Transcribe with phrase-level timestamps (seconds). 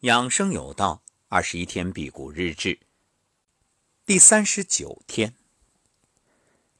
[0.00, 2.80] 养生有道，二十一天辟谷日志，
[4.06, 5.34] 第三十九天，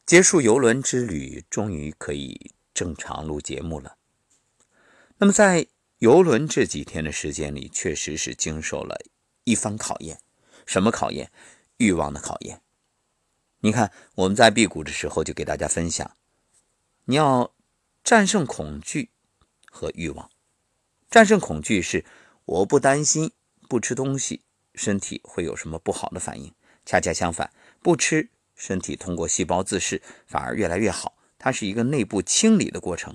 [0.07, 3.99] 结束游轮之旅，终于可以正常录节目了。
[5.19, 5.67] 那么在
[5.99, 8.97] 游轮这几天的时间里，确实是经受了
[9.45, 10.19] 一番考验。
[10.65, 11.31] 什么考验？
[11.77, 12.63] 欲望的考验。
[13.59, 16.17] 你看，我们在辟谷的时候就给大家分享，
[17.05, 17.55] 你要
[18.03, 19.11] 战胜恐惧
[19.71, 20.31] 和欲望。
[21.11, 22.07] 战胜恐惧是。
[22.51, 23.31] 我不担心
[23.69, 24.41] 不吃东西
[24.75, 26.53] 身体会有什么不好的反应，
[26.85, 33.15] 恰恰相反，不吃身体通过细胞自噬反而越来越好，它是一个内部清理的过程。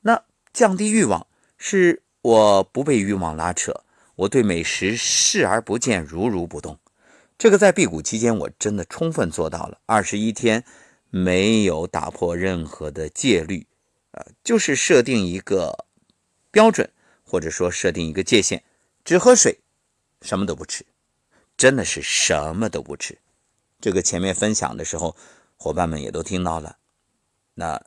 [0.00, 1.26] 那降低欲望
[1.58, 3.84] 是我不被欲望拉扯，
[4.16, 6.78] 我对美食视而不见，如如不动。
[7.36, 10.64] 这个在辟谷期间我真的充分做到了，二十一天
[11.10, 13.66] 没有打破任何的戒律，
[14.12, 15.84] 呃，就是设定一个
[16.50, 16.90] 标准。
[17.30, 18.64] 或者说设定一个界限，
[19.04, 19.60] 只喝水，
[20.20, 20.84] 什么都不吃，
[21.56, 23.18] 真的是什么都不吃。
[23.80, 25.16] 这个前面分享的时候，
[25.56, 26.78] 伙伴们也都听到了。
[27.54, 27.86] 那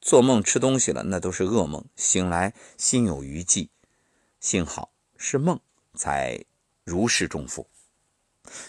[0.00, 3.70] 做梦吃东西了，那都是噩梦，醒来心有余悸。
[4.40, 5.60] 幸好是梦，
[5.94, 6.44] 才
[6.82, 7.68] 如释重负。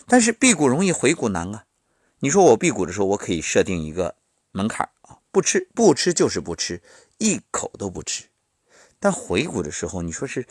[0.05, 1.65] 但是辟谷容易回谷难啊！
[2.19, 4.17] 你说我辟谷的时候，我可以设定一个
[4.51, 6.83] 门槛啊，不吃，不吃就是不吃，
[7.17, 8.25] 一口都不吃。
[9.03, 10.47] 但回谷的时候，你说是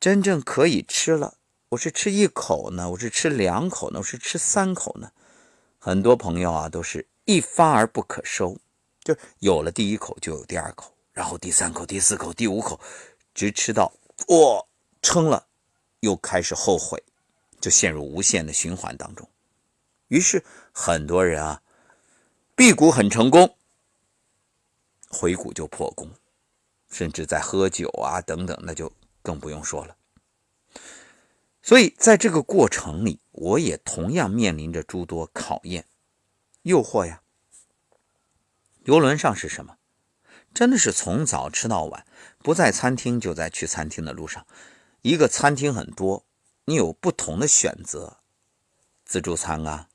[0.00, 1.36] 真正可以吃了，
[1.68, 5.12] 我是吃一口呢，我是吃两口呢，我是吃三口呢？
[5.78, 8.56] 很多朋友啊，都是一发而不可收，
[9.02, 12.80] 就有了第一口就有第二口，然后第三口、第四口、第五口，
[13.34, 13.92] 直吃到
[14.28, 14.64] 哇
[15.02, 15.46] 撑了，
[16.00, 17.04] 又开始后悔，
[17.60, 19.28] 就陷入无限的循环当中。
[20.08, 21.60] 于是很多人啊，
[22.54, 23.58] 辟谷很成功，
[25.10, 26.10] 回谷就破功。
[26.94, 29.96] 甚至在喝酒啊等等，那就更不用说了。
[31.60, 35.86] 所以在这个过程里，我也同样面临着诸多考验、
[36.62, 37.22] 诱惑呀。
[38.84, 39.76] 游轮上是什么？
[40.54, 42.06] 真的是从早吃到晚，
[42.38, 44.46] 不在餐厅就在去餐厅的路上。
[45.02, 46.24] 一个餐厅很多，
[46.66, 48.18] 你有不同的选择，
[49.04, 49.88] 自助餐啊，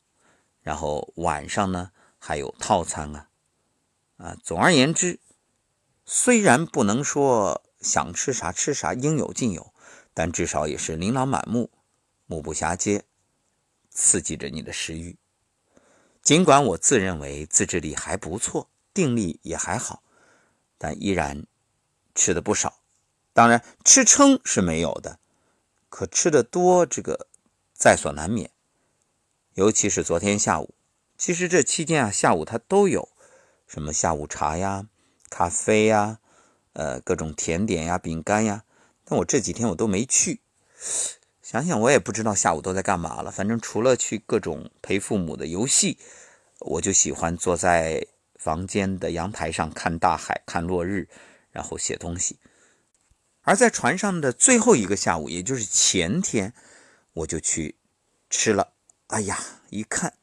[0.62, 3.30] 然后晚上呢还有套餐啊，
[4.18, 5.22] 啊，总而言之。
[6.12, 9.72] 虽然不能说想吃啥吃啥应有尽有，
[10.16, 11.70] 但至少也是琳琅满目、
[12.26, 13.06] 目不暇接，
[13.92, 15.20] 刺激着你的食欲。
[16.24, 20.02] 尽管我自认为自制力还不错，定力也还好，
[20.80, 21.46] 但依然
[22.16, 22.82] 吃的不少。
[23.32, 25.20] 当然，吃撑是没有的，
[25.90, 27.28] 可吃的多，这个
[27.72, 28.50] 在所难免。
[29.54, 30.74] 尤其是昨天下午，
[31.20, 33.10] 其实这期间啊，下午它都有
[33.68, 34.88] 什么下午茶呀。
[35.30, 36.20] 咖啡呀，
[36.74, 38.64] 呃，各种甜点呀、饼干呀，
[39.06, 40.42] 但我这几天我都没去。
[41.42, 43.32] 想想我也不知道下午都在干嘛了。
[43.32, 45.98] 反正除了去各种陪父母的游戏，
[46.60, 51.08] 我就喜欢坐在房间的阳台上看大海、看落日，
[51.52, 52.38] 然后写东西。
[53.42, 56.54] 而在船上的最后一个下午，也就是前天，
[57.14, 57.76] 我就去
[58.30, 58.74] 吃了。
[59.08, 59.40] 哎呀，
[59.72, 60.14] 一看，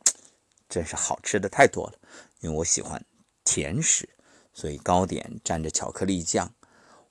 [0.68, 1.98] 真是好吃的太多了，
[2.38, 3.04] 因为我喜欢
[3.44, 4.08] 甜食。
[4.56, 6.54] 所以糕点蘸着巧克力酱，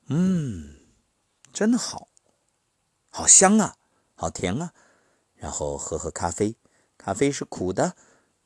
[0.08, 0.80] 嗯，
[1.54, 2.08] 真好，
[3.12, 3.78] 好香啊，
[4.16, 4.74] 好甜啊。
[5.36, 6.56] 然后喝喝咖啡，
[6.98, 7.96] 咖啡是苦的，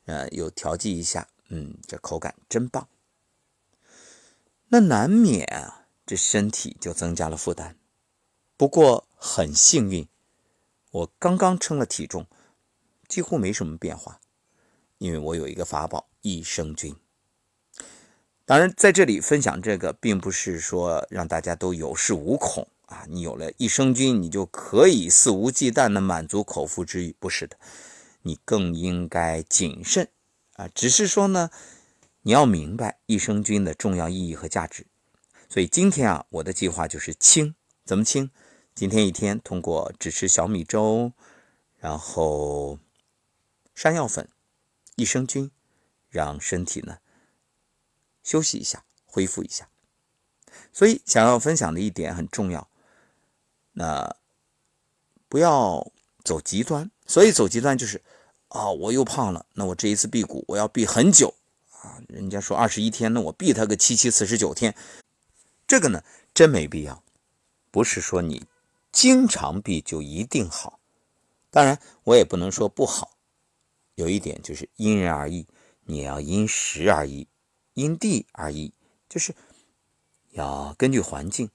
[0.04, 2.90] 呃，又调剂一下，嗯，这口感真棒。
[4.68, 7.78] 那难免啊，这身体就增加了负担。
[8.58, 10.06] 不过很幸运，
[10.90, 12.26] 我刚刚称了体重，
[13.08, 14.20] 几乎没什么变化，
[14.98, 16.94] 因为我有一个法宝——益生菌。
[18.50, 23.06] 当然，在这里分享这个，并不是说让大家都有恃无恐啊！
[23.08, 27.56] 你有了益生菌，你就可以肆无忌惮地满足口腹之欲，不是的，
[28.22, 30.08] 你更应该谨慎
[30.54, 30.66] 啊！
[30.74, 31.50] 只是说呢，
[32.22, 34.84] 你要明白益生菌的重要意义和价值。
[35.48, 38.32] 所以今天啊，我的计划就是清，怎么清？
[38.74, 41.12] 今天一天通过只吃小米粥，
[41.78, 42.80] 然后
[43.76, 44.28] 山药粉、
[44.96, 45.52] 益生菌，
[46.08, 46.98] 让身体呢。
[48.30, 49.68] 休息一下，恢复一下。
[50.72, 52.68] 所以想要分享的一点很重要，
[53.72, 54.14] 那
[55.28, 55.90] 不要
[56.22, 56.88] 走极端。
[57.06, 58.00] 所以走极端就是，
[58.46, 61.34] 啊，我又胖了，那我这一次辟谷我要辟很久
[61.72, 62.00] 啊。
[62.06, 64.76] 人家说二十一天，那我辟他个七七四十九天，
[65.66, 67.02] 这个呢真没必要。
[67.72, 68.46] 不是说你
[68.92, 70.78] 经常辟就一定好，
[71.50, 73.16] 当然我也不能说不好。
[73.96, 75.48] 有一点就是因人而异，
[75.82, 77.26] 你要因时而异。
[77.80, 78.72] 因地而异，
[79.08, 79.34] 就是
[80.30, 81.50] 要根据环境，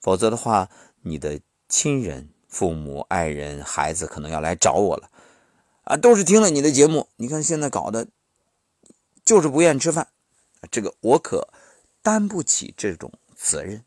[0.00, 0.70] 否则的话，
[1.02, 5.10] 你的亲人、父母、爱人、孩子可能要来找我了，
[5.84, 8.06] 啊，都是听了你的节目，你看现在搞的，
[9.24, 10.08] 就是不愿吃饭，
[10.70, 11.48] 这个我可
[12.02, 13.84] 担不起这种责任。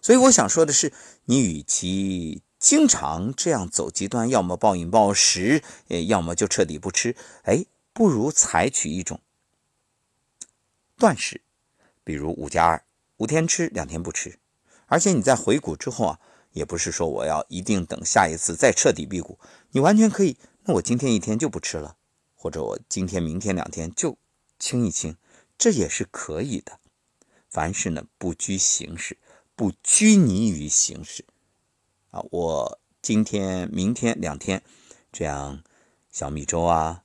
[0.00, 0.92] 所以我想说的是，
[1.26, 5.62] 你与其经常这样走极端，要么暴饮暴食，
[6.08, 9.20] 要么就彻底不吃，哎，不如采取一种
[10.96, 11.42] 断食，
[12.04, 12.84] 比如五加二，
[13.18, 14.38] 五天吃，两天不吃。
[14.86, 16.20] 而且你在回谷之后啊，
[16.52, 19.38] 也不是说我要一定等下一次再彻底辟谷，
[19.70, 21.96] 你完全可以，那我今天一天就不吃了，
[22.34, 24.18] 或者我今天、明天两天就
[24.58, 25.16] 清一清，
[25.56, 26.78] 这也是可以的。
[27.48, 29.18] 凡事呢，不拘形式。
[29.54, 31.26] 不拘泥于形式
[32.10, 32.24] 啊！
[32.30, 34.62] 我今天、明天两天，
[35.12, 35.62] 这样
[36.10, 37.04] 小米粥啊，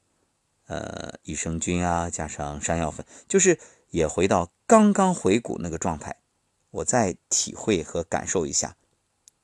[0.67, 6.17] 呃，益生菌啊，加上山药粉，就是也回到刚刚回谷那个状态，
[6.71, 8.75] 我再体会和感受一下。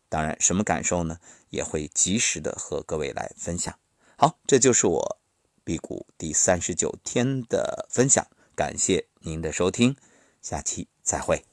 [0.09, 1.19] 当然，什么感受呢？
[1.49, 3.77] 也会及时的和各位来分享。
[4.15, 5.19] 好，这就是我
[5.63, 9.95] 辟谷第三十九天的分享，感谢您的收听，
[10.41, 11.52] 下期再会。